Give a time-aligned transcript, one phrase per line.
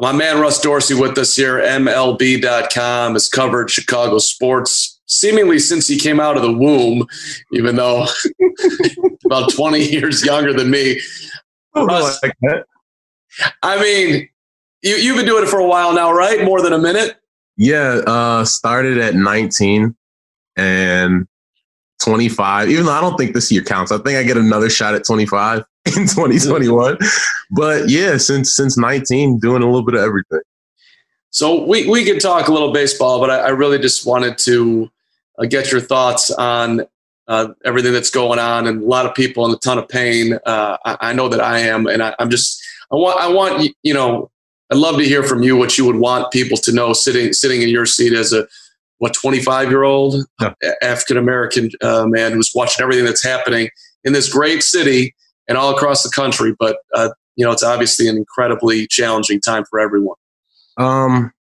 [0.00, 1.58] My man Russ Dorsey with us here.
[1.58, 7.06] MLB.com has covered Chicago sports seemingly since he came out of the womb,
[7.52, 8.06] even though
[9.26, 11.00] about 20 years younger than me.
[11.76, 12.18] Russ,
[13.62, 14.28] I mean,
[14.82, 16.44] you, you've been doing it for a while now, right?
[16.44, 17.16] More than a minute?
[17.58, 19.94] Yeah, uh, started at 19
[20.56, 21.28] and
[22.02, 22.70] 25.
[22.70, 25.04] Even though I don't think this year counts, I think I get another shot at
[25.04, 25.62] 25
[25.96, 26.98] in 2021.
[27.50, 30.40] but yeah, since since 19, doing a little bit of everything.
[31.30, 34.90] So we we could talk a little baseball, but I, I really just wanted to
[35.38, 36.82] uh, get your thoughts on
[37.28, 40.38] uh, everything that's going on, and a lot of people in a ton of pain.
[40.44, 43.72] Uh, I, I, know that I am, and I, I'm just I want I want
[43.84, 44.30] you know
[44.72, 47.62] I'd love to hear from you what you would want people to know sitting sitting
[47.62, 48.48] in your seat as a
[48.98, 50.52] what 25 year old yeah.
[50.82, 53.70] African American uh, man who's watching everything that's happening
[54.02, 55.14] in this great city
[55.48, 56.54] and all across the country.
[56.58, 60.16] But uh, you know, it's obviously an incredibly challenging time for everyone.
[60.76, 61.32] Um,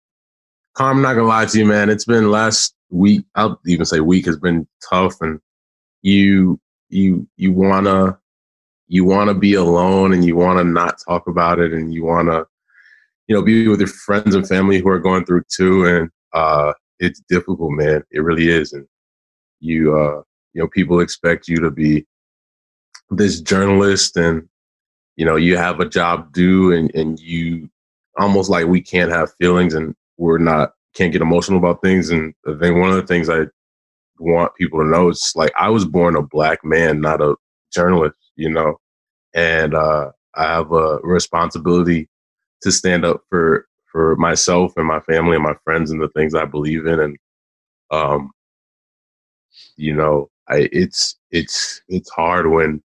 [0.77, 1.91] I'm not gonna lie to you, man.
[1.91, 3.25] It's been last week.
[3.35, 5.41] I'll even say week has been tough, and
[6.03, 8.19] you you you wanna
[8.87, 12.45] you wanna be alone, and you wanna not talk about it, and you wanna
[13.27, 16.73] you know be with your friends and family who are going through too, and uh,
[16.99, 18.03] it's difficult, man.
[18.11, 18.87] It really is, and
[19.61, 20.23] you uh,
[20.55, 22.07] you know people expect you to be
[23.11, 24.49] this journalist and
[25.17, 27.69] you know you have a job due and and you
[28.19, 32.11] almost like we can't have feelings and we're not can't get emotional about things.
[32.11, 33.43] And i think one of the things i
[34.19, 37.37] want people to know is like i was born a black man not a
[37.73, 38.79] journalist you know?
[39.35, 42.09] And uh i have a responsibility
[42.63, 46.35] to stand up for for myself and my family and my friends and the things
[46.35, 47.01] i believe in.
[47.01, 47.17] And
[47.91, 48.31] um
[49.77, 52.83] you know i it's it's it's hard when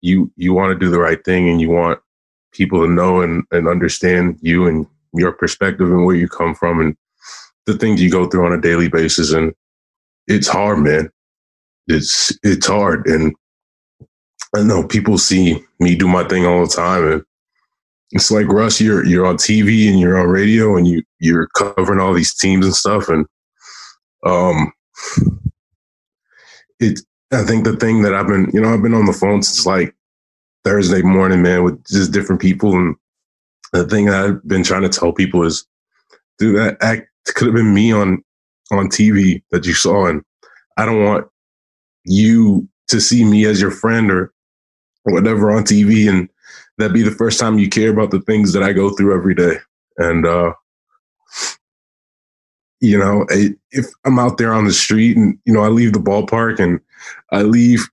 [0.00, 2.00] you you want to do the right thing and you want
[2.52, 6.80] people to know and, and understand you and your perspective and where you come from
[6.80, 6.96] and
[7.66, 9.32] the things you go through on a daily basis.
[9.32, 9.52] And
[10.26, 11.10] it's hard man.
[11.86, 13.06] It's it's hard.
[13.06, 13.34] And
[14.56, 17.22] i know people see me do my thing all the time and
[18.12, 22.00] it's like russ you're you're on tv and you're on radio and you you're covering
[22.00, 23.08] all these teams and stuff.
[23.08, 23.26] And
[24.24, 24.72] um
[26.80, 27.00] it
[27.32, 29.66] I think the thing that I've been, you know, I've been on the phone since
[29.66, 29.94] like
[30.64, 32.74] Thursday morning, man, with just different people.
[32.74, 32.96] And
[33.72, 35.66] the thing I've been trying to tell people is,
[36.38, 38.22] dude, that act could have been me on
[38.70, 40.22] on TV that you saw, and
[40.76, 41.26] I don't want
[42.04, 44.32] you to see me as your friend or
[45.04, 46.28] whatever on TV, and
[46.78, 49.34] that be the first time you care about the things that I go through every
[49.34, 49.56] day.
[49.98, 50.52] And uh,
[52.80, 55.98] you know, if I'm out there on the street and you know I leave the
[55.98, 56.80] ballpark and
[57.32, 57.88] I leave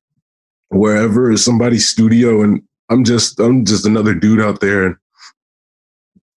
[0.70, 4.96] wherever is somebody's studio and I'm just I'm just another dude out there and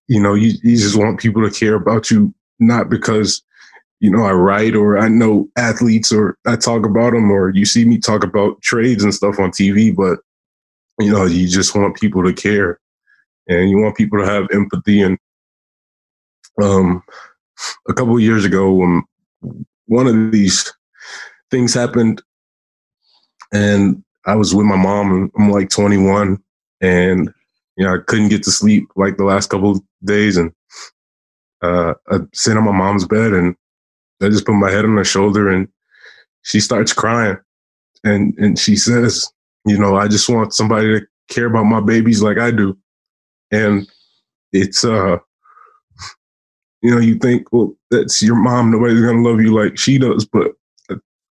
[0.06, 3.42] you know you, you just want people to care about you not because
[4.00, 7.64] you know I write or I know athletes or I talk about them or you
[7.64, 10.20] see me talk about trades and stuff on TV but
[10.98, 12.78] you know you just want people to care
[13.48, 15.18] and you want people to have empathy and
[16.62, 17.02] um
[17.88, 19.02] a couple years ago when
[19.86, 20.72] one of these
[21.50, 22.22] things happened
[23.53, 25.31] and I was with my mom.
[25.38, 26.42] I'm like 21,
[26.81, 27.32] and
[27.76, 30.53] you know I couldn't get to sleep like the last couple days, and
[31.62, 33.54] uh, I sit on my mom's bed, and
[34.22, 35.69] I just put my head on her shoulder, and
[36.42, 37.36] she starts crying,
[38.04, 39.31] and and she says,
[39.65, 42.76] you know, I just want somebody to care about my babies like I do,
[43.50, 43.88] and
[44.53, 45.18] it's uh
[46.83, 48.71] you know, you think, well, that's your mom.
[48.71, 50.24] Nobody's gonna love you like she does.
[50.24, 50.53] But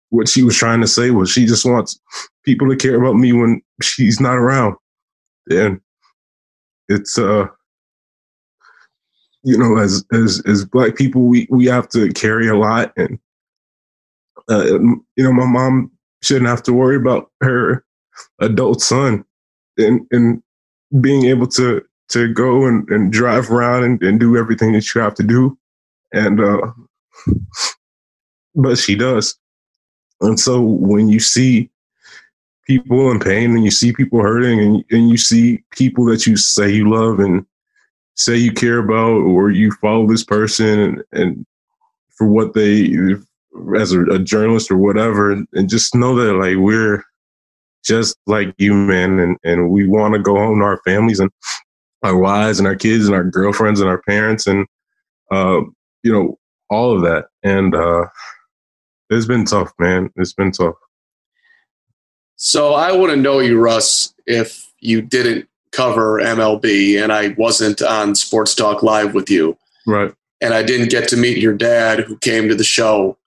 [0.09, 1.99] what she was trying to say was she just wants
[2.45, 4.75] people to care about me when she's not around.
[5.49, 5.79] And
[6.87, 7.47] it's uh
[9.43, 13.19] you know, as as as black people we we have to carry a lot and
[14.49, 15.91] uh, you know, my mom
[16.23, 17.83] shouldn't have to worry about her
[18.39, 19.25] adult son
[19.77, 20.41] and and
[21.01, 25.01] being able to to go and, and drive around and, and do everything that you
[25.01, 25.57] have to do.
[26.13, 26.71] And uh
[28.55, 29.37] but she does.
[30.21, 31.69] And so when you see
[32.65, 36.35] people in pain and you see people hurting and, and you see people that you
[36.35, 37.45] say you love and
[38.15, 41.45] say you care about or you follow this person and, and
[42.09, 42.93] for what they
[43.79, 47.03] as a, a, journalist or whatever and, just know that like we're
[47.85, 51.31] just like you man and, and we want to go home to our families and
[52.03, 54.65] our wives and our kids and our girlfriends and our parents and
[55.31, 55.61] uh,
[56.03, 56.37] you know
[56.69, 57.25] all of that.
[57.43, 58.05] And uh,
[59.09, 60.11] it's been tough man.
[60.15, 60.75] It's been tough.
[62.35, 68.15] So i wouldn't know you russ if you didn't cover mlb and i wasn't on
[68.15, 69.57] sports talk live with you.
[69.85, 70.13] Right.
[70.41, 73.17] And i didn't get to meet your dad who came to the show.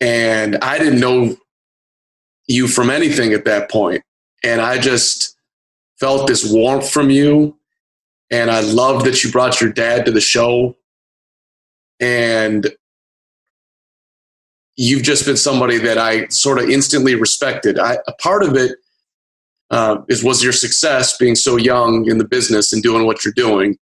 [0.00, 1.36] And i didn't know
[2.46, 4.02] you from anything at that point.
[4.02, 4.04] point.
[4.42, 5.34] And i just
[5.98, 7.56] felt this warmth from you.
[8.30, 10.76] And I love that you brought your dad to the show.
[12.00, 12.70] And
[14.76, 17.78] you've just been somebody that I sort of instantly respected.
[17.78, 18.76] I, a part of it
[19.70, 23.34] uh, is was your success being so young in the business and doing what you're
[23.34, 23.78] doing,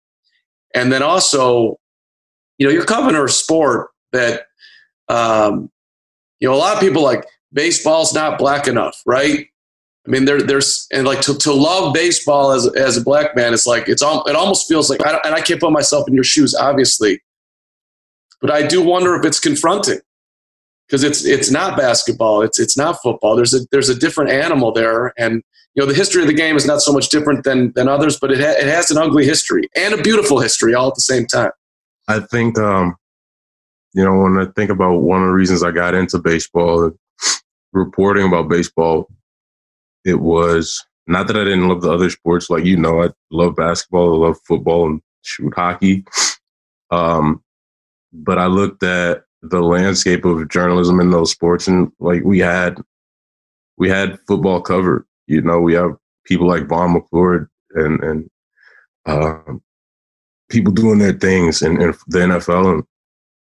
[0.75, 1.79] and then also,
[2.59, 4.43] you know, you're covering a sport that,
[5.09, 5.71] um,
[6.41, 9.47] you know, a lot of people like baseball's not black enough, right?
[10.07, 13.53] I mean, there, there's and like to, to love baseball as as a black man,
[13.53, 16.15] it's like it's all it almost feels like I and I can't put myself in
[16.15, 17.23] your shoes, obviously,
[18.41, 20.01] but I do wonder if it's confronting
[20.89, 23.37] because it's it's not basketball, it's it's not football.
[23.37, 25.43] There's a there's a different animal there, and
[25.75, 28.19] you know the history of the game is not so much different than than others,
[28.19, 31.01] but it ha- it has an ugly history and a beautiful history all at the
[31.01, 31.51] same time.
[32.09, 32.97] I think, um,
[33.93, 36.93] you know, when I think about one of the reasons I got into baseball,
[37.73, 39.09] reporting about baseball
[40.09, 42.51] it was not that I didn't love the other sports.
[42.51, 46.05] Like, you know, I love basketball, I love football and shoot hockey.
[46.91, 47.43] Um,
[48.13, 52.81] but I looked at the landscape of journalism in those sports and like we had,
[53.77, 55.05] we had football covered.
[55.27, 58.31] You know, we have people like Vaughn McClure and, and,
[59.07, 59.63] um,
[60.49, 62.75] people doing their things in, in the NFL.
[62.75, 62.85] And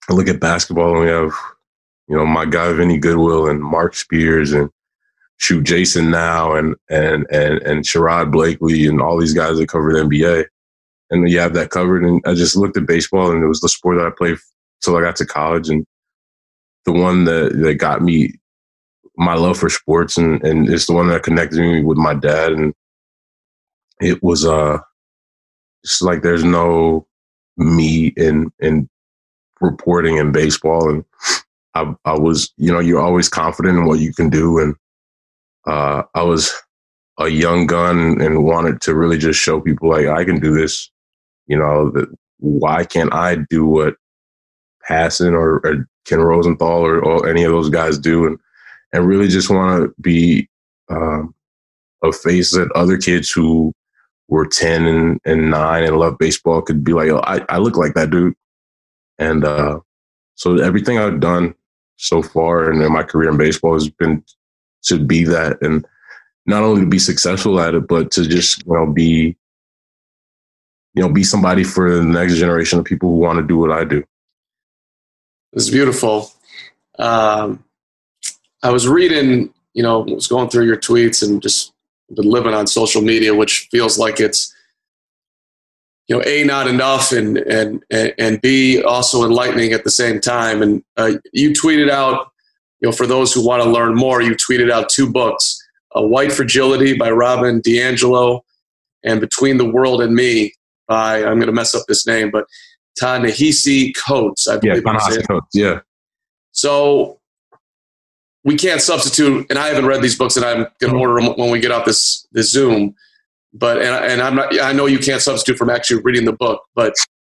[0.08, 1.32] I look at basketball and we have,
[2.08, 4.70] you know, my guy Vinny Goodwill and Marc Spears and
[5.38, 9.92] shoot Jason now and and and and Sherrod Blakely and all these guys that cover
[9.92, 10.46] the NBA.
[11.10, 12.04] And you have that covered.
[12.04, 14.38] And I just looked at baseball and it was the sport that I played
[14.84, 15.86] till I got to college and
[16.84, 18.34] the one that, that got me
[19.16, 22.52] my love for sports and, and it's the one that connected me with my dad
[22.52, 22.74] and
[24.00, 24.78] it was uh
[25.84, 27.06] just like there's no
[27.56, 28.88] me in in
[29.60, 31.04] reporting in baseball and
[31.74, 34.74] I I was you know you're always confident in what you can do and
[35.66, 36.52] uh, I was
[37.18, 40.90] a young gun and wanted to really just show people like I can do this.
[41.46, 42.08] You know, that
[42.38, 43.96] why can't I do what
[44.88, 48.38] Passan or, or Ken Rosenthal or, or, any of those guys do, and
[48.92, 50.48] and really just want to be
[50.90, 51.34] um,
[52.02, 53.72] a face that other kids who
[54.28, 57.76] were ten and, and nine and love baseball could be like, oh, I, I look
[57.76, 58.34] like that dude,
[59.18, 59.80] and uh,
[60.34, 61.54] so everything I've done
[61.96, 64.24] so far and in my career in baseball has been
[64.82, 65.86] to be that and
[66.46, 69.36] not only to be successful at it, but to just, you know, be,
[70.94, 73.72] you know, be somebody for the next generation of people who want to do what
[73.72, 74.04] I do.
[75.54, 76.32] It's beautiful.
[76.98, 77.64] Um,
[78.62, 81.72] I was reading, you know, was going through your tweets and just
[82.14, 84.52] been living on social media, which feels like it's,
[86.08, 90.60] you know, a not enough and and and b also enlightening at the same time.
[90.60, 92.32] And uh, you tweeted out
[92.80, 95.58] you know, for those who want to learn more, you tweeted out two books:
[95.94, 98.40] "A White Fragility" by Robin DiAngelo,
[99.04, 100.52] and "Between the World and Me"
[100.86, 102.46] by I'm going to mess up this name, but
[102.98, 104.48] Ta-Nehisi Coates.
[104.48, 104.82] I believe.
[104.84, 105.46] Yeah, Coates.
[105.54, 105.80] Yeah.
[106.52, 107.18] So
[108.44, 111.34] we can't substitute, and I haven't read these books, and I'm going to order them
[111.36, 112.94] when we get off this this Zoom.
[113.52, 114.60] But and, and I'm not.
[114.60, 116.94] I know you can't substitute from actually reading the book, but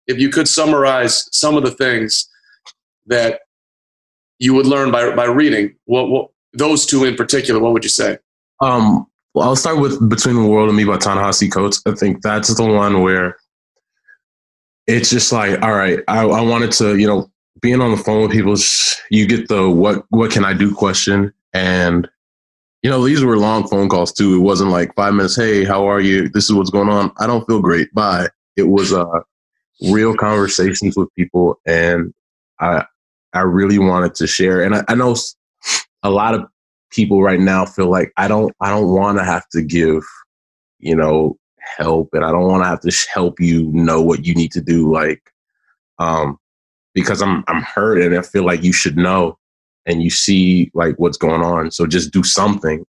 [0.06, 2.28] if you could summarize some of the things
[3.06, 3.40] that
[4.38, 5.74] you would learn by by reading?
[5.84, 7.60] What, what those two in particular?
[7.60, 8.18] What would you say?
[8.60, 11.82] Um, well, I'll start with Between the World and Me by Ta-Nehisi Coates.
[11.86, 13.36] I think that's the one where
[14.86, 18.22] it's just like, all right, I, I wanted to, you know, being on the phone
[18.22, 18.54] with people,
[19.10, 22.08] you get the what what can I do question, and
[22.82, 24.34] you know these were long phone calls too.
[24.34, 25.36] It wasn't like five minutes.
[25.36, 26.28] Hey, how are you?
[26.28, 27.12] This is what's going on.
[27.18, 27.92] I don't feel great.
[27.94, 28.28] Bye.
[28.56, 29.20] It was uh,
[29.90, 32.12] real conversations with people, and
[32.60, 32.84] I
[33.32, 34.62] I really wanted to share.
[34.62, 35.16] And I, I know
[36.02, 36.44] a lot of
[36.90, 40.02] people right now feel like I don't I don't want to have to give,
[40.80, 41.38] you know,
[41.76, 44.60] help and I don't want to have to help you know what you need to
[44.60, 45.32] do like
[45.98, 46.38] um
[46.94, 49.38] because I'm I'm hurt and I feel like you should know
[49.86, 52.84] and you see like what's going on so just do something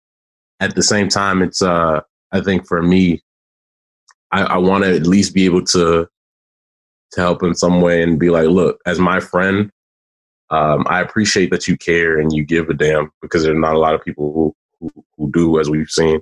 [0.60, 2.02] at the same time it's uh
[2.32, 3.22] I think for me
[4.32, 6.08] I, I want to at least be able to
[7.12, 9.70] to help in some way and be like, look, as my friend,
[10.50, 13.80] um, I appreciate that you care and you give a damn because there's not a
[13.80, 16.22] lot of people who, who, who do, as we've seen.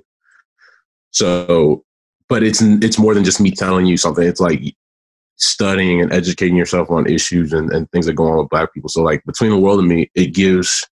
[1.10, 1.84] So,
[2.30, 4.26] but it's it's more than just me telling you something.
[4.26, 4.62] It's like
[5.36, 8.88] studying and educating yourself on issues and, and things that go on with black people.
[8.88, 10.88] So like between the world and me, it gives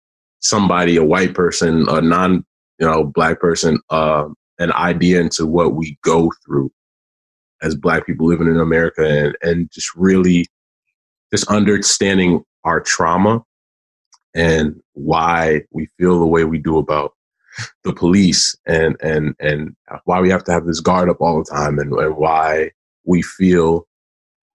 [0.40, 2.44] somebody, a white person, a non,
[2.78, 6.70] you know, black person, uh, an idea into what we go through
[7.62, 10.46] as black people living in America and, and just really
[11.32, 13.42] just understanding our trauma
[14.34, 17.14] and why we feel the way we do about
[17.85, 21.50] the police and and and why we have to have this guard up all the
[21.50, 22.71] time and, and why
[23.04, 23.87] we feel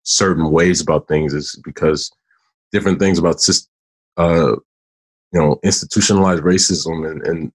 [0.04, 2.12] certain ways about things is because
[2.72, 3.42] different things about
[4.18, 4.56] uh,
[5.34, 7.52] you know institutionalized racism and, and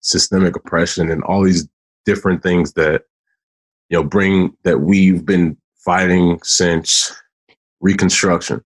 [0.00, 1.68] systemic oppression and all these
[2.04, 3.02] different things that
[3.88, 7.12] you know bring that we've been fighting since
[7.80, 8.62] reconstruction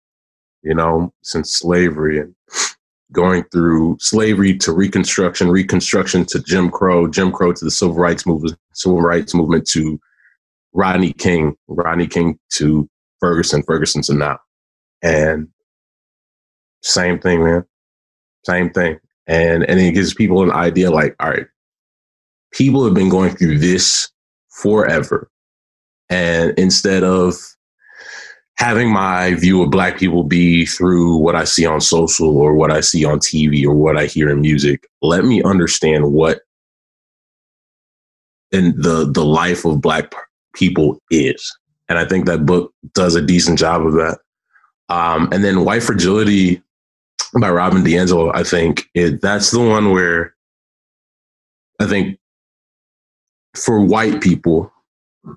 [0.62, 2.34] you know since slavery and
[3.12, 8.26] going through slavery to reconstruction reconstruction to jim crow jim crow to the civil rights
[8.26, 9.98] movement civil rights movement to
[10.72, 12.88] rodney king rodney king to
[13.20, 14.38] ferguson ferguson to now.
[15.02, 15.48] And
[16.82, 17.64] same thing man.
[18.44, 18.98] Same thing.
[19.26, 21.46] And and it gives people an idea like all right
[22.52, 24.10] people have been going through this
[24.48, 25.30] forever.
[26.08, 27.36] And instead of
[28.60, 32.70] having my view of black people be through what I see on social or what
[32.70, 36.42] I see on TV or what I hear in music, let me understand what
[38.52, 40.12] in the the life of black
[40.54, 41.56] people is.
[41.88, 44.18] And I think that book does a decent job of that.
[44.90, 46.62] Um, and then White Fragility
[47.40, 50.34] by Robin DiAngelo, I think it, that's the one where
[51.80, 52.18] I think
[53.56, 54.70] for white people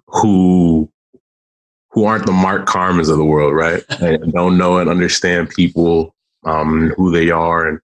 [0.08, 0.92] who
[1.94, 3.84] who aren't the Mark Carmans of the world, right?
[4.02, 7.80] And don't know and understand people, um, who they are, and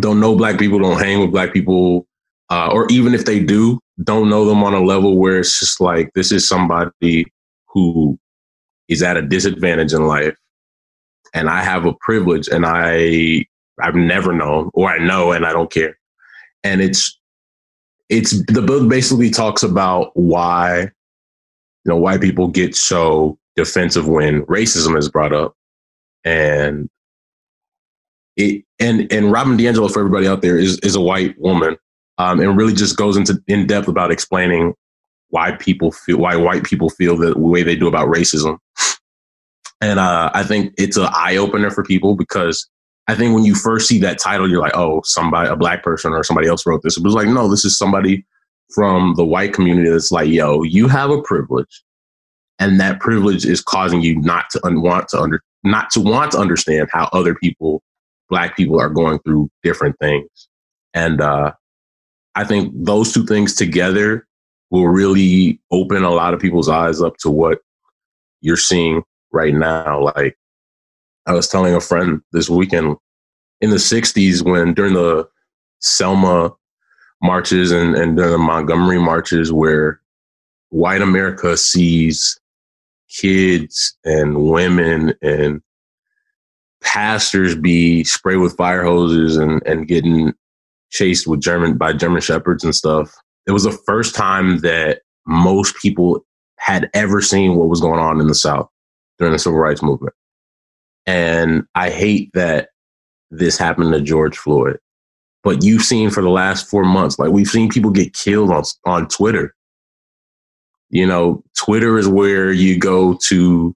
[0.00, 2.06] don't know black people, don't hang with black people,
[2.50, 5.80] uh, or even if they do, don't know them on a level where it's just
[5.80, 7.26] like this is somebody
[7.68, 8.18] who
[8.88, 10.36] is at a disadvantage in life,
[11.32, 13.46] and I have a privilege, and I
[13.80, 15.98] I've never known, or I know, and I don't care,
[16.62, 17.18] and it's
[18.10, 20.90] it's the book basically talks about why
[21.84, 25.54] you know why people get so defensive when racism is brought up
[26.24, 26.88] and
[28.36, 31.76] it and and Robin DiAngelo for everybody out there is is a white woman
[32.18, 34.74] um, and really just goes into in depth about explaining
[35.28, 38.58] why people feel why white people feel the way they do about racism
[39.80, 42.68] and uh, I think it's an eye opener for people because
[43.06, 46.12] I think when you first see that title, you're like, oh, somebody, a black person
[46.12, 46.96] or somebody else wrote this.
[46.96, 48.24] It was like, no, this is somebody
[48.72, 51.82] from the white community that's like, yo, you have a privilege,
[52.58, 56.32] and that privilege is causing you not to un- want to under not to want
[56.32, 57.82] to understand how other people,
[58.28, 60.48] black people, are going through different things.
[60.92, 61.52] And uh,
[62.34, 64.26] I think those two things together
[64.70, 67.60] will really open a lot of people's eyes up to what
[68.40, 69.02] you're seeing
[69.32, 70.02] right now.
[70.02, 70.36] Like
[71.26, 72.96] I was telling a friend this weekend
[73.60, 75.26] in the 60s when during the
[75.80, 76.52] Selma
[77.24, 79.98] marches and, and the Montgomery marches where
[80.68, 82.38] white America sees
[83.08, 85.62] kids and women and
[86.82, 90.34] pastors be sprayed with fire hoses and, and getting
[90.90, 93.16] chased with German by German shepherds and stuff.
[93.46, 96.26] It was the first time that most people
[96.58, 98.68] had ever seen what was going on in the South
[99.18, 100.14] during the civil rights movement.
[101.06, 102.68] And I hate that
[103.30, 104.78] this happened to George Floyd.
[105.44, 108.64] But you've seen for the last four months, like we've seen people get killed on
[108.86, 109.54] on Twitter.
[110.90, 113.74] You know, Twitter is where you go to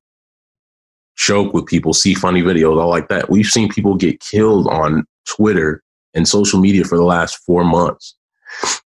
[1.17, 3.29] joke with people, see funny videos, all like that.
[3.29, 5.83] We've seen people get killed on Twitter
[6.15, 8.17] and social media for the last four months.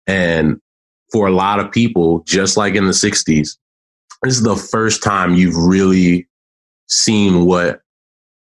[0.07, 0.59] And
[1.11, 3.57] for a lot of people, just like in the 60s,
[4.23, 6.27] this is the first time you've really
[6.87, 7.81] seen what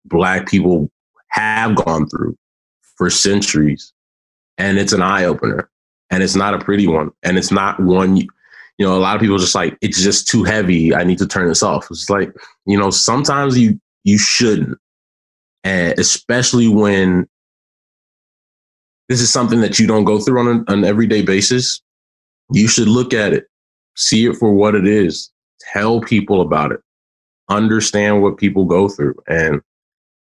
[0.07, 0.91] black people
[1.29, 2.37] have gone through
[2.97, 3.93] for centuries.
[4.59, 5.71] And it's an eye opener.
[6.11, 7.11] And it's not a pretty one.
[7.23, 8.27] And it's not one, you
[8.81, 10.95] know, a lot of people just like, it's just too heavy.
[10.95, 11.89] I need to turn this off.
[11.91, 12.33] It's like,
[12.67, 14.79] you know, sometimes you, you shouldn't.
[15.65, 17.29] And especially when
[19.09, 21.81] this is something that you don't go through on an, an everyday basis,
[22.53, 23.47] you should look at it,
[23.97, 26.81] see it for what it is, tell people about it,
[27.49, 29.17] understand what people go through.
[29.27, 29.61] And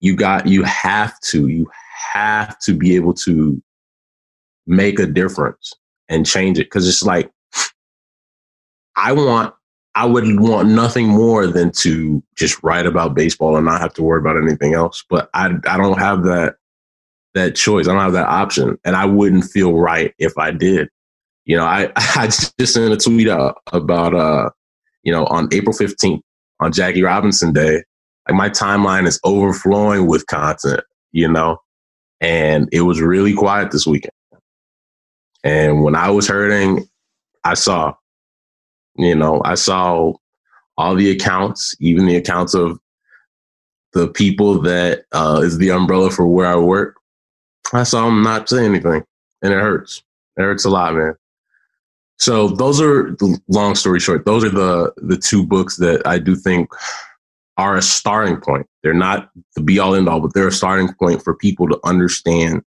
[0.01, 1.69] you got you have to you
[2.13, 3.63] have to be able to
[4.67, 5.73] make a difference
[6.09, 7.31] and change it because it's like
[8.97, 9.55] i want
[9.95, 14.03] I would want nothing more than to just write about baseball and not have to
[14.03, 15.05] worry about anything else.
[15.09, 16.57] But I I don't have that
[17.35, 17.87] that choice.
[17.87, 20.89] I don't have that option, and I wouldn't feel right if I did.
[21.45, 24.51] You know, I I just sent a tweet out about uh,
[25.05, 26.23] you know, on April fifteenth
[26.59, 27.85] on Jackie Robinson Day,
[28.29, 30.83] like my timeline is overflowing with content.
[31.13, 31.59] You know,
[32.21, 34.11] and it was really quiet this weekend.
[35.45, 36.89] And when I was hurting,
[37.45, 37.95] I saw
[38.97, 40.13] you know, I saw
[40.77, 42.79] all the accounts, even the accounts of
[43.93, 46.97] the people that uh, is the umbrella for where I work.
[47.73, 49.03] I saw them not say anything,
[49.43, 50.03] and it hurts.
[50.37, 51.15] It hurts a lot, man.
[52.19, 53.17] So those are
[53.49, 54.25] long story short.
[54.25, 56.69] Those are the the two books that I do think
[57.57, 58.67] are a starting point.
[58.83, 61.79] They're not the be all end all, but they're a starting point for people to
[61.85, 62.63] understand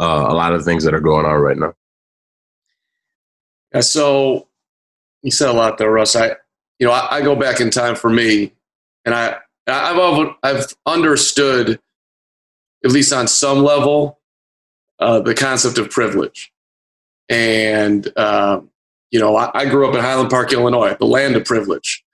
[0.00, 1.74] uh, a lot of things that are going on right now.
[3.74, 4.48] Yeah, so
[5.22, 6.14] you said a lot there, Russ.
[6.14, 6.36] I,
[6.78, 8.52] you know, I, I go back in time for me,
[9.04, 11.80] and I, I've I've understood,
[12.84, 14.20] at least on some level,
[15.00, 16.52] uh, the concept of privilege,
[17.28, 18.60] and uh,
[19.10, 22.04] you know, I, I grew up in Highland Park, Illinois, the land of privilege,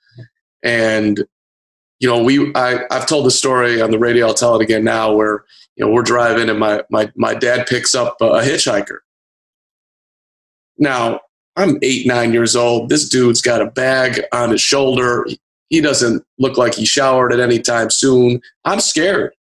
[0.64, 1.18] and
[1.98, 4.28] you know, we I, I've told the story on the radio.
[4.28, 5.12] I'll tell it again now.
[5.12, 5.44] Where
[5.76, 8.98] you know we're driving and my my my dad picks up a hitchhiker.
[10.78, 11.20] Now
[11.60, 12.88] I'm eight, nine years old.
[12.88, 15.26] This dude's got a bag on his shoulder.
[15.68, 18.40] He doesn't look like he showered at any time soon.
[18.64, 19.34] I'm scared.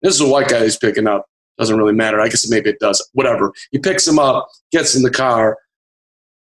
[0.00, 1.26] This is a white guy he's picking up.
[1.58, 2.18] Doesn't really matter.
[2.18, 3.06] I guess maybe it does.
[3.12, 3.52] Whatever.
[3.72, 5.58] He picks him up, gets in the car,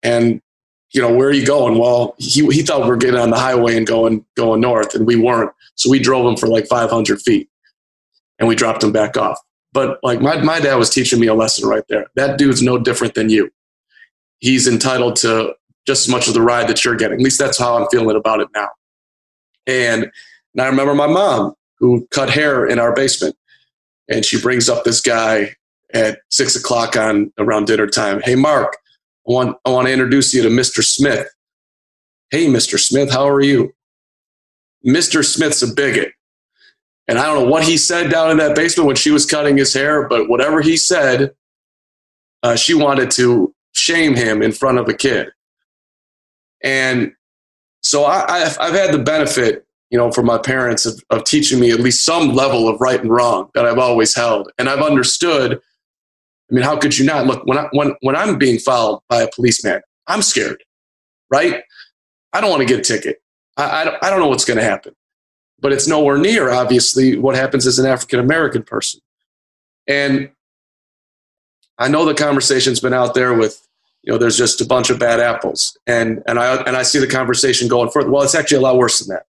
[0.02, 0.40] and
[0.92, 1.78] you know where are you going?
[1.78, 5.06] Well, he he thought we were getting on the highway and going going north, and
[5.06, 5.50] we weren't.
[5.76, 7.48] So we drove him for like 500 feet,
[8.38, 9.38] and we dropped him back off.
[9.72, 12.06] But like my my dad was teaching me a lesson right there.
[12.16, 13.50] That dude's no different than you
[14.42, 15.54] he's entitled to
[15.86, 17.18] just as much of the ride that you're getting.
[17.18, 18.68] At least that's how I'm feeling about it now.
[19.66, 20.10] And,
[20.52, 23.36] and I remember my mom who cut hair in our basement,
[24.08, 25.54] and she brings up this guy
[25.94, 28.20] at six o'clock on around dinner time.
[28.22, 28.76] Hey, Mark,
[29.28, 30.82] I want I want to introduce you to Mr.
[30.82, 31.28] Smith.
[32.30, 32.78] Hey, Mr.
[32.78, 33.72] Smith, how are you?
[34.86, 35.24] Mr.
[35.24, 36.12] Smith's a bigot.
[37.08, 39.56] And I don't know what he said down in that basement when she was cutting
[39.56, 41.32] his hair, but whatever he said,
[42.42, 45.32] uh, she wanted to shame him in front of a kid.
[46.62, 47.12] And
[47.80, 51.58] so I, have I've had the benefit, you know, from my parents of, of teaching
[51.58, 54.50] me at least some level of right and wrong that I've always held.
[54.58, 55.54] And I've understood.
[55.54, 59.22] I mean, how could you not look when I, when when I'm being followed by
[59.22, 59.80] a policeman?
[60.06, 60.62] I'm scared,
[61.30, 61.62] right?
[62.32, 63.20] I don't want to get a ticket.
[63.56, 64.94] I, I don't, I don't know what's going to happen,
[65.58, 69.00] but it's nowhere near obviously what happens as an African American person.
[69.88, 70.30] And
[71.78, 73.66] I know the conversation's been out there with,
[74.02, 76.98] you know, there's just a bunch of bad apples, and and I and I see
[76.98, 78.10] the conversation going further.
[78.10, 79.26] Well, it's actually a lot worse than that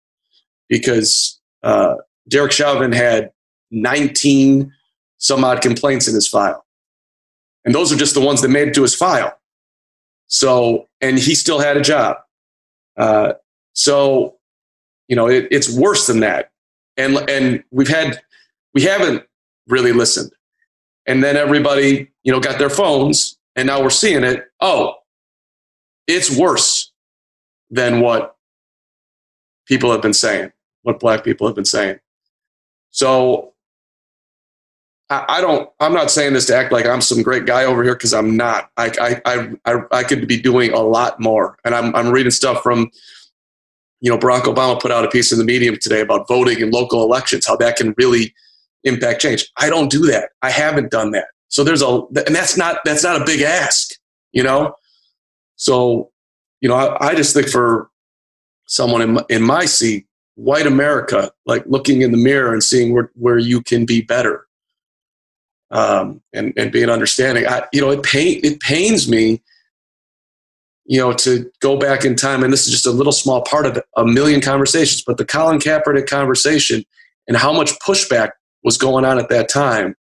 [0.69, 1.97] because uh,
[2.29, 3.33] Derek Chauvin had
[3.71, 4.73] 19
[5.19, 6.65] some odd complaints in his file,
[7.65, 9.39] and those are just the ones that made it to his file.
[10.27, 12.17] So, and he still had a job.
[12.97, 13.35] Uh,
[13.75, 14.37] so,
[15.09, 16.51] you know, it, it's worse than that,
[16.97, 18.23] and and we've had
[18.75, 19.25] we haven't
[19.69, 20.33] really listened
[21.07, 24.95] and then everybody you know got their phones and now we're seeing it oh
[26.07, 26.93] it's worse
[27.71, 28.37] than what
[29.67, 31.99] people have been saying what black people have been saying
[32.91, 33.53] so
[35.11, 37.83] I, I don't i'm not saying this to act like i'm some great guy over
[37.83, 41.75] here because i'm not I, I i i could be doing a lot more and
[41.75, 42.91] i'm, I'm reading stuff from
[44.01, 46.71] you know barack obama put out a piece in the medium today about voting in
[46.71, 48.35] local elections how that can really
[48.85, 49.51] impact change.
[49.57, 50.31] I don't do that.
[50.43, 51.27] I haven't done that.
[51.53, 53.91] So there's a, and that's not, that's not a big ask,
[54.33, 54.75] you know?
[55.57, 56.11] So,
[56.63, 57.91] you know, I, I just think for
[58.67, 62.95] someone in my, in my seat, white America, like looking in the mirror and seeing
[62.95, 64.47] where, where you can be better.
[65.71, 69.43] Um, and, and being understanding, I, you know, it pain, it pains me,
[70.87, 72.43] you know, to go back in time.
[72.43, 75.59] And this is just a little small part of a million conversations, but the Colin
[75.59, 76.83] Kaepernick conversation
[77.29, 78.31] and how much pushback
[78.65, 79.95] was going on at that time.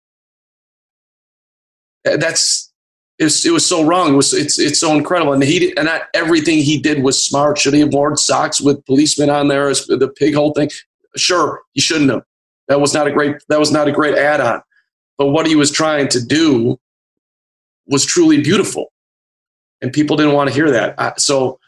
[2.04, 2.72] That's
[3.18, 4.14] it was, it was so wrong.
[4.14, 7.22] It was it's it's so incredible, and he did, and not everything he did was
[7.24, 7.58] smart.
[7.58, 9.72] Should he have worn socks with policemen on there?
[9.72, 10.70] The pig hole thing,
[11.16, 12.22] sure, he shouldn't have.
[12.68, 14.62] That was not a great that was not a great add on.
[15.16, 16.78] But what he was trying to do
[17.88, 18.92] was truly beautiful,
[19.82, 21.20] and people didn't want to hear that.
[21.20, 21.58] So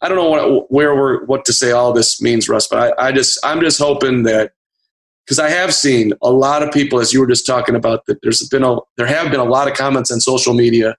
[0.00, 2.66] I don't know what where we're what to say all this means, Russ.
[2.66, 4.52] But I, I just I'm just hoping that
[5.28, 8.22] because I have seen a lot of people, as you were just talking about, that
[8.22, 10.96] there's been a there have been a lot of comments on social media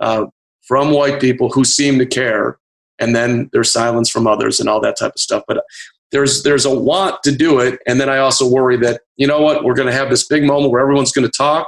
[0.00, 0.26] uh,
[0.68, 2.58] from white people who seem to care,
[2.98, 5.44] and then there's silence from others and all that type of stuff.
[5.48, 5.64] But
[6.12, 9.40] there's there's a want to do it, and then I also worry that you know
[9.40, 11.66] what we're going to have this big moment where everyone's going to talk,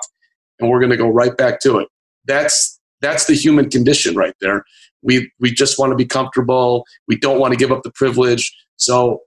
[0.60, 1.88] and we're going to go right back to it.
[2.26, 4.64] That's that's the human condition right there.
[5.00, 6.84] We we just want to be comfortable.
[7.08, 8.54] We don't want to give up the privilege.
[8.76, 9.22] So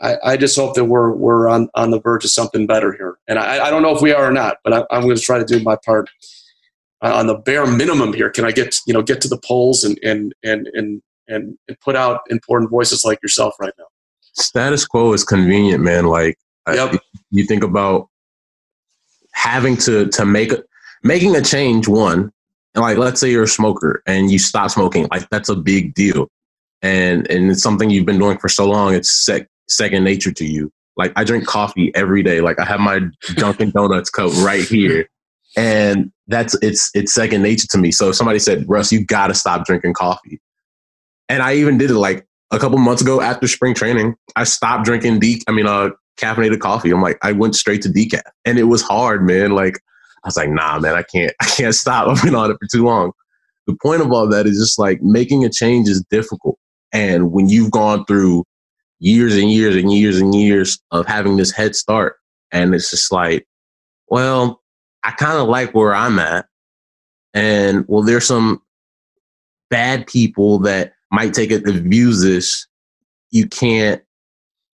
[0.00, 3.18] I, I just hope that we're we're on, on the verge of something better here.
[3.26, 5.22] And I, I don't know if we are or not, but I, am going to
[5.22, 6.08] try to do my part
[7.02, 8.30] uh, on the bare minimum here.
[8.30, 11.80] Can I get you know get to the polls and and and and and, and
[11.80, 13.86] put out important voices like yourself right now?
[14.34, 16.06] Status quo is convenient, man.
[16.06, 16.38] Like
[16.72, 16.94] yep.
[16.94, 16.98] I,
[17.30, 18.08] you think about
[19.32, 20.62] having to to make a,
[21.02, 21.88] making a change.
[21.88, 22.32] One,
[22.74, 26.28] like let's say you're a smoker and you stop smoking, like that's a big deal
[26.82, 30.44] and and it's something you've been doing for so long it's sec- second nature to
[30.44, 30.72] you.
[30.96, 32.40] Like i drink coffee every day.
[32.40, 33.00] Like i have my
[33.34, 35.08] dunkin donuts cup right here.
[35.56, 37.90] And that's it's it's second nature to me.
[37.90, 40.40] So if somebody said russ you gotta stop drinking coffee.
[41.28, 44.84] And i even did it like a couple months ago after spring training i stopped
[44.84, 46.90] drinking de- i mean uh caffeinated coffee.
[46.90, 48.22] I'm like i went straight to decaf.
[48.44, 49.52] And it was hard man.
[49.52, 49.78] Like
[50.24, 52.08] i was like nah man i can't i can't stop.
[52.08, 53.12] I've been on it for too long.
[53.68, 56.58] The point of all that is just like making a change is difficult.
[56.90, 58.44] And when you've gone through
[59.00, 62.16] years and years and years and years of having this head start,
[62.52, 63.46] and it's just like,
[64.08, 64.62] well,
[65.04, 66.46] I kind of like where I'm at.
[67.34, 68.62] And well, there's some
[69.70, 72.66] bad people that might take it abuse this.
[73.30, 74.02] You can't.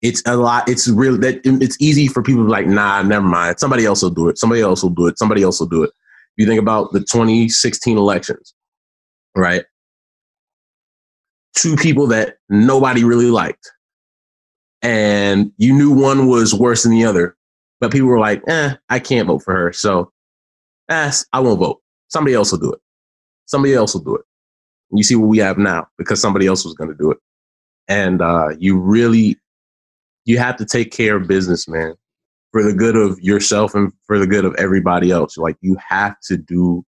[0.01, 0.69] It's a lot.
[0.69, 3.59] It's real that it's easy for people to be like, nah, never mind.
[3.59, 4.37] Somebody else will do it.
[4.37, 5.17] Somebody else will do it.
[5.17, 5.91] Somebody else will do it.
[6.37, 8.53] You think about the 2016 elections,
[9.35, 9.63] right?
[11.55, 13.71] two people that nobody really liked.
[14.85, 17.35] And you knew one was worse than the other,
[17.81, 19.73] but people were like, eh, I can't vote for her.
[19.73, 20.11] So,
[20.89, 21.81] eh, I won't vote.
[22.09, 22.79] Somebody else will do it.
[23.47, 24.21] Somebody else will do it.
[24.91, 27.17] And you see what we have now because somebody else was going to do it.
[27.87, 29.39] And uh, you really,
[30.25, 31.95] you have to take care of business, man,
[32.51, 35.35] for the good of yourself and for the good of everybody else.
[35.35, 36.85] Like you have to do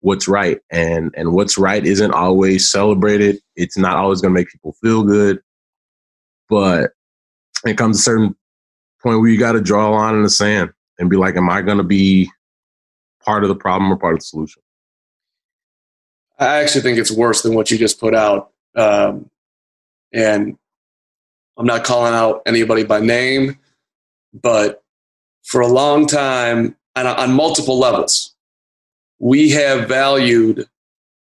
[0.00, 4.48] what's right and and what's right isn't always celebrated it's not always going to make
[4.48, 5.40] people feel good
[6.48, 6.92] but
[7.68, 8.36] it comes a certain
[9.02, 11.50] point where you got to draw a line in the sand and be like am
[11.50, 12.30] i going to be
[13.24, 14.62] part of the problem or part of the solution?
[16.38, 19.30] I actually think it's worse than what you just put out um,
[20.12, 20.56] and
[21.56, 23.58] i'm not calling out anybody by name
[24.34, 24.82] but
[25.42, 28.36] for a long time and on multiple levels
[29.18, 30.66] we have valued,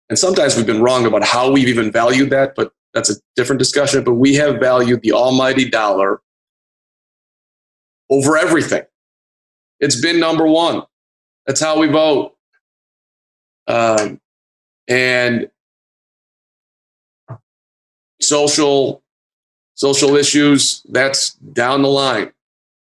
[0.08, 3.58] and sometimes we've been wrong about how we've even valued that, but that's a different
[3.58, 4.04] discussion.
[4.04, 6.20] But we have valued the almighty dollar
[8.10, 8.82] over everything.
[9.80, 10.82] It's been number one.
[11.46, 12.34] That's how we vote.
[13.66, 14.20] Um,
[14.88, 15.50] and
[18.20, 19.02] social
[19.74, 22.32] social issues that's down the line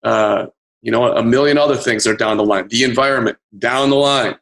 [0.03, 0.47] uh,
[0.81, 4.35] you know a million other things are down the line the environment down the line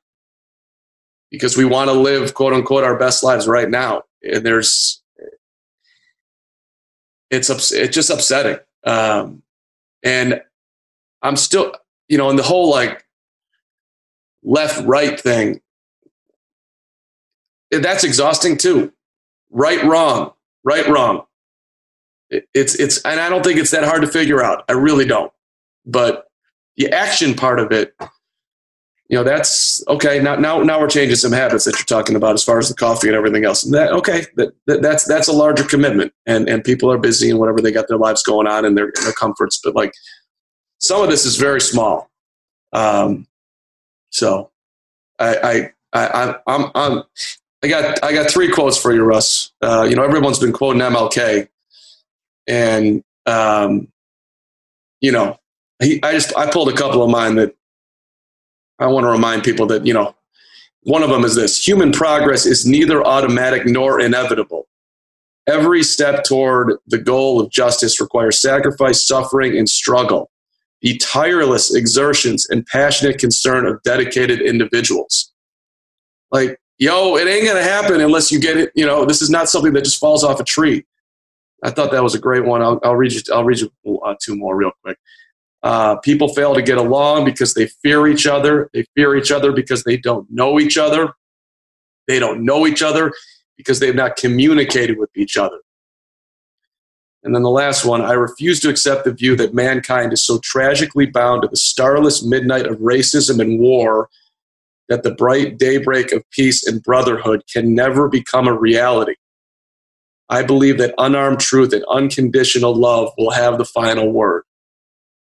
[1.31, 5.03] because we want to live quote unquote our best lives right now and there's
[7.31, 8.59] it's it's just upsetting.
[8.85, 9.41] Um,
[10.03, 10.41] and
[11.23, 11.73] i'm still
[12.07, 13.03] you know in the whole like
[14.43, 15.59] left right thing
[17.71, 18.93] that's exhausting too.
[19.49, 20.33] Right wrong
[20.63, 21.25] right wrong.
[22.29, 24.65] It's it's and i don't think it's that hard to figure out.
[24.69, 25.31] I really don't.
[25.85, 26.25] But
[26.77, 27.95] the action part of it
[29.09, 32.33] you know that's okay now now now we're changing some habits that you're talking about
[32.33, 33.63] as far as the coffee and everything else.
[33.63, 37.29] And that okay that, that that's that's a larger commitment and and people are busy
[37.29, 39.93] and whatever they got their lives going on and their their comforts but like
[40.79, 42.09] some of this is very small.
[42.73, 43.27] Um
[44.09, 44.51] so
[45.19, 47.03] i i i i'm i'm
[47.63, 49.51] i got i got three quotes for you russ.
[49.61, 51.47] Uh you know everyone's been quoting mlk
[52.47, 53.87] and um
[54.99, 55.37] you know
[55.81, 57.55] he, I just I pulled a couple of mine that
[58.79, 60.15] I want to remind people that, you know,
[60.81, 64.67] one of them is this human progress is neither automatic nor inevitable.
[65.47, 70.31] Every step toward the goal of justice requires sacrifice, suffering, and struggle,
[70.81, 75.31] the tireless exertions and passionate concern of dedicated individuals.
[76.31, 78.71] Like, yo, it ain't going to happen unless you get it.
[78.75, 80.85] You know, this is not something that just falls off a tree.
[81.63, 82.61] I thought that was a great one.
[82.61, 83.21] I'll, I'll read you.
[83.33, 83.71] I'll read you
[84.03, 84.97] uh, two more real quick.
[85.65, 88.69] Uh, people fail to get along because they fear each other.
[88.71, 91.13] They fear each other because they don't know each other.
[92.07, 93.11] They don't know each other
[93.57, 95.57] because they've not communicated with each other.
[97.23, 100.37] And then the last one I refuse to accept the view that mankind is so
[100.43, 104.07] tragically bound to the starless midnight of racism and war
[104.87, 109.15] that the bright daybreak of peace and brotherhood can never become a reality.
[110.29, 114.43] I believe that unarmed truth and unconditional love will have the final word.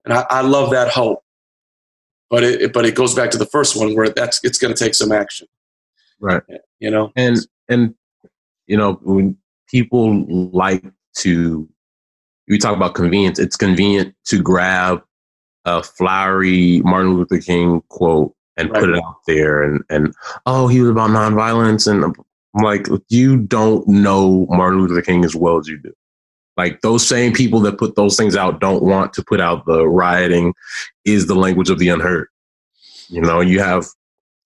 [0.04, 1.22] And I, I love that hope.
[2.30, 4.84] But it, but it goes back to the first one where that's it's going to
[4.84, 5.46] take some action.
[6.20, 6.42] Right.
[6.80, 7.12] You know.
[7.16, 7.38] And
[7.68, 7.94] and
[8.66, 9.36] you know when
[9.68, 10.84] people like
[11.18, 11.68] to
[12.48, 15.02] we talk about convenience, it's convenient to grab
[15.64, 18.80] a flowery Martin Luther King quote and right.
[18.80, 20.14] put it out there and and
[20.46, 22.14] oh he was about nonviolence and I'm
[22.62, 25.92] like you don't know Martin Luther King as well as you do.
[26.56, 29.86] Like those same people that put those things out don't want to put out the
[29.88, 30.54] rioting
[31.04, 32.28] is the language of the unheard.
[33.08, 33.86] You know, you have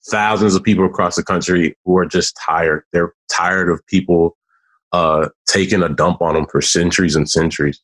[0.08, 2.84] thousands of people across the country who are just tired.
[2.92, 4.36] They're tired of people
[4.92, 7.80] uh, taking a dump on them for centuries and centuries.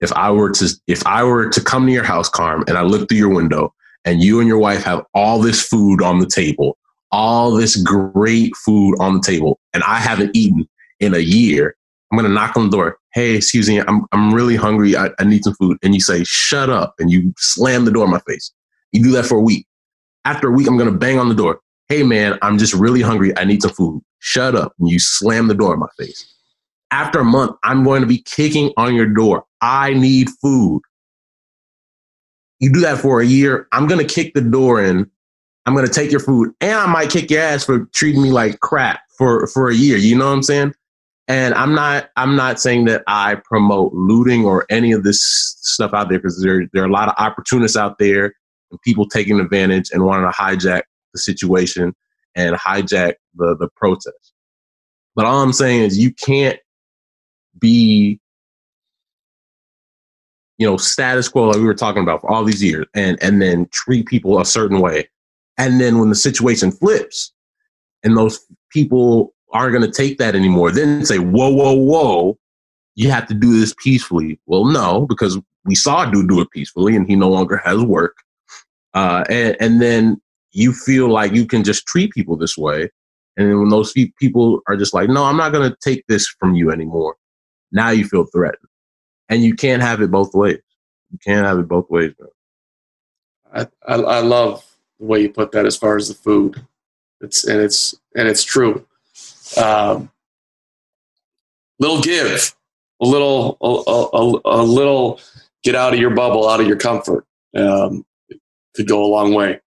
[0.00, 2.82] If I were to if I were to come to your house, Carm, and I
[2.82, 6.26] look through your window and you and your wife have all this food on the
[6.26, 6.76] table,
[7.12, 10.68] all this great food on the table, and I haven't eaten
[11.00, 11.76] in a year,
[12.10, 12.98] I'm gonna knock on the door.
[13.16, 14.94] Hey, excuse me, I'm I'm really hungry.
[14.94, 15.78] I, I need some food.
[15.82, 18.52] And you say, shut up, and you slam the door in my face.
[18.92, 19.66] You do that for a week.
[20.26, 21.60] After a week, I'm gonna bang on the door.
[21.88, 23.32] Hey man, I'm just really hungry.
[23.38, 24.02] I need some food.
[24.18, 24.74] Shut up.
[24.78, 26.30] And you slam the door in my face.
[26.90, 29.46] After a month, I'm going to be kicking on your door.
[29.62, 30.82] I need food.
[32.60, 35.10] You do that for a year, I'm going to kick the door in.
[35.64, 38.30] I'm going to take your food and I might kick your ass for treating me
[38.30, 39.96] like crap for, for a year.
[39.96, 40.74] You know what I'm saying?
[41.28, 45.20] And I'm not I'm not saying that I promote looting or any of this
[45.60, 48.32] stuff out there because there there are a lot of opportunists out there
[48.70, 51.94] and people taking advantage and wanting to hijack the situation
[52.36, 54.32] and hijack the the protest.
[55.16, 56.60] But all I'm saying is you can't
[57.58, 58.20] be
[60.58, 63.42] you know status quo like we were talking about for all these years and and
[63.42, 65.08] then treat people a certain way
[65.58, 67.32] and then when the situation flips
[68.02, 72.38] and those people aren't going to take that anymore then say whoa whoa whoa
[72.94, 76.94] you have to do this peacefully well no because we saw dude do it peacefully
[76.96, 78.16] and he no longer has work
[78.94, 80.20] uh, and, and then
[80.52, 82.90] you feel like you can just treat people this way
[83.36, 86.26] and then when those people are just like no i'm not going to take this
[86.40, 87.16] from you anymore
[87.72, 88.68] now you feel threatened
[89.28, 90.60] and you can't have it both ways.
[91.10, 92.28] You can't have it both ways, man.
[93.86, 94.64] I, I, I love
[94.98, 96.64] the way you put that as far as the food.
[97.20, 98.86] It's and it's and it's true.
[99.56, 100.10] Um,
[101.78, 102.54] little give,
[103.00, 105.20] a little a, a, a, little
[105.62, 107.24] get out of your bubble, out of your comfort.
[107.54, 108.04] Um,
[108.74, 109.60] could go a long way.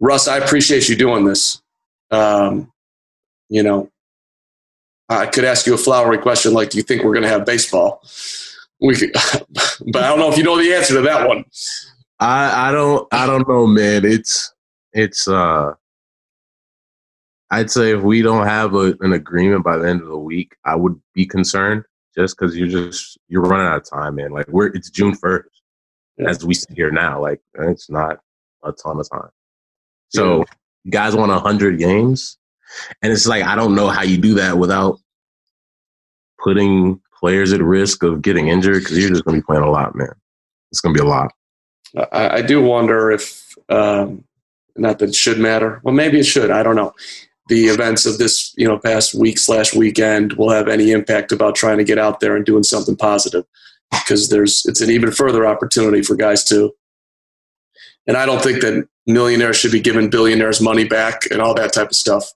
[0.00, 1.62] Russ, I appreciate you doing this.
[2.10, 2.72] Um,
[3.48, 3.90] you know,
[5.08, 7.44] I could ask you a flowery question like, do you think we're going to have
[7.44, 8.02] baseball?
[8.80, 9.12] We, could,
[9.92, 11.44] but I don't know if you know the answer to that one.
[12.18, 14.04] I, I don't, I don't know, man.
[14.04, 14.52] It's,
[14.92, 15.74] it's, uh,
[17.50, 20.56] I'd say if we don't have a, an agreement by the end of the week,
[20.64, 21.84] I would be concerned
[22.16, 24.30] just because you're just, you're running out of time, man.
[24.30, 25.44] Like we're, it's June 1st
[26.26, 27.20] as we sit here now.
[27.20, 28.20] Like it's not
[28.62, 29.30] a ton of time.
[30.08, 30.44] So yeah.
[30.84, 32.38] you guys want 100 games?
[33.02, 35.00] And it's like I don't know how you do that without
[36.42, 39.70] putting players at risk of getting injured because you're just going to be playing a
[39.70, 40.12] lot, man.
[40.70, 41.32] It's going to be a lot.
[42.12, 44.24] I, I do wonder if, um,
[44.76, 45.80] not that it should matter.
[45.82, 46.50] Well, maybe it should.
[46.50, 46.94] I don't know.
[47.48, 51.56] The events of this, you know, past week slash weekend will have any impact about
[51.56, 53.44] trying to get out there and doing something positive
[53.90, 56.72] because there's it's an even further opportunity for guys to.
[58.06, 61.72] And I don't think that millionaires should be giving billionaires money back and all that
[61.72, 62.30] type of stuff.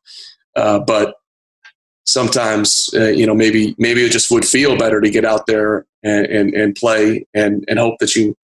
[0.56, 1.16] Uh, but
[2.06, 5.86] sometimes, uh, you know, maybe maybe it just would feel better to get out there
[6.02, 8.36] and, and, and play and, and hope that you.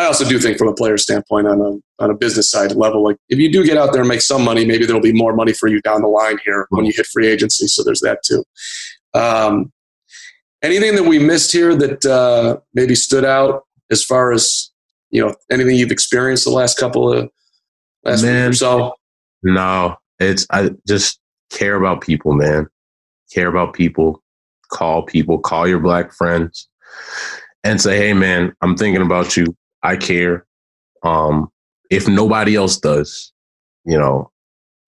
[0.00, 3.02] I also do think from a player standpoint on a on a business side level,
[3.04, 5.34] like if you do get out there and make some money, maybe there'll be more
[5.34, 7.66] money for you down the line here when you hit free agency.
[7.66, 8.44] So there's that too.
[9.14, 9.72] Um,
[10.62, 14.70] anything that we missed here that uh, maybe stood out as far as
[15.10, 17.30] you know anything you've experienced the last couple of
[18.04, 18.94] last man, week or so?
[19.42, 22.66] No, it's I just care about people, man.
[23.32, 24.22] Care about people.
[24.72, 25.38] Call people.
[25.38, 26.68] Call your black friends,
[27.62, 29.56] and say, "Hey, man, I'm thinking about you.
[29.86, 30.46] I care."
[31.02, 31.48] Um,
[31.90, 33.32] if nobody else does,
[33.84, 34.30] you know,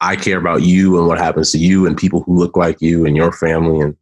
[0.00, 3.06] I care about you and what happens to you and people who look like you
[3.06, 3.96] and your family, and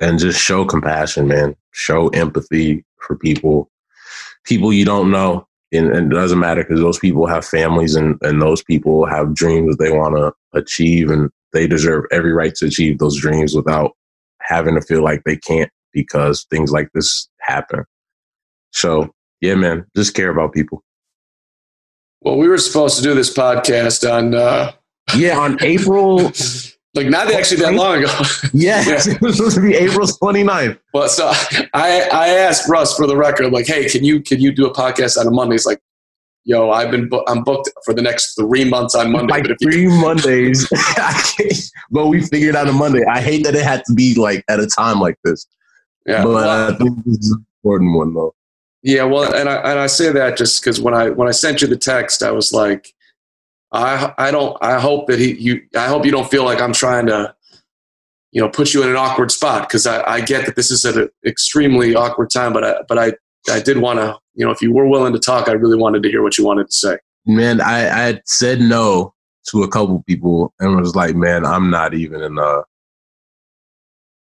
[0.00, 1.56] and just show compassion, man.
[1.72, 3.70] Show empathy for people,
[4.44, 8.16] people you don't know and, and it doesn't matter because those people have families and,
[8.22, 12.54] and those people have dreams that they want to achieve and they deserve every right
[12.56, 13.92] to achieve those dreams without
[14.40, 17.84] having to feel like they can't because things like this happen.
[18.72, 20.82] So, yeah, man, just care about people.
[22.20, 24.34] Well, we were supposed to do this podcast on.
[24.34, 24.72] Uh...
[25.16, 26.32] yeah, on April
[26.94, 28.12] Like not actually that long ago.
[28.52, 29.14] yes, yeah.
[29.14, 30.78] it was supposed to be April 29th.
[30.92, 31.28] Well, so
[31.74, 34.72] I I asked Russ for the record, like, hey, can you can you do a
[34.72, 35.54] podcast on a Monday?
[35.54, 35.80] He's like,
[36.44, 39.32] yo, I've been bu- I'm booked for the next three months on Monday.
[39.32, 40.66] Like three you, Mondays,
[41.90, 43.04] but we figured out a Monday.
[43.04, 45.46] I hate that it had to be like at a time like this.
[46.06, 48.34] yeah, but well, I think this is an important one though.
[48.82, 51.62] Yeah, well, and I and I say that just because when I when I sent
[51.62, 52.94] you the text, I was like,
[53.72, 56.72] I I don't I hope that he you I hope you don't feel like I'm
[56.72, 57.34] trying to.
[58.30, 60.84] You know, put you in an awkward spot because I, I get that this is
[60.84, 63.14] an extremely awkward time, but I but I
[63.50, 66.02] I did want to, you know, if you were willing to talk, I really wanted
[66.02, 66.98] to hear what you wanted to say.
[67.24, 69.14] Man, I, I said no
[69.48, 72.62] to a couple people and was like, man, I'm not even in a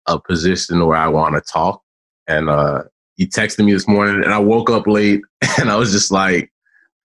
[0.07, 1.83] a position where I want to talk.
[2.27, 2.83] And uh
[3.21, 5.21] he texted me this morning and I woke up late
[5.60, 6.51] and I was just like,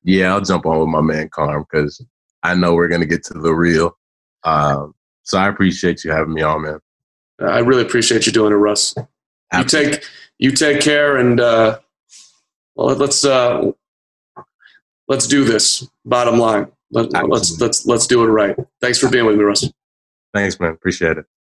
[0.02, 2.02] yeah, I'll jump on with my man Carm because
[2.42, 3.98] I know we're gonna get to the real.
[4.42, 6.78] Um, so I appreciate you having me on, man.
[7.38, 8.94] I really appreciate you doing it, Russ.
[9.52, 10.04] You take
[10.38, 11.80] you take care, and uh,
[12.76, 13.72] well, let's uh,
[15.08, 15.86] let's do this.
[16.06, 18.56] Bottom line, Let, let's let's let's do it right.
[18.80, 19.70] Thanks for being with me, Russ.
[20.32, 20.72] Thanks, man.
[20.72, 21.26] Appreciate it.